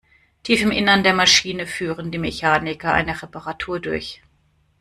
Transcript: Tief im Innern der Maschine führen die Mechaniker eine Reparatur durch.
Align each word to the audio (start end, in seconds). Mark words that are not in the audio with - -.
Tief 0.41 0.63
im 0.63 0.71
Innern 0.71 1.03
der 1.03 1.13
Maschine 1.13 1.67
führen 1.67 2.09
die 2.09 2.17
Mechaniker 2.17 2.91
eine 2.91 3.21
Reparatur 3.21 3.79
durch. 3.79 4.23